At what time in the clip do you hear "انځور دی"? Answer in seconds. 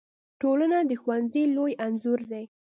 1.85-2.45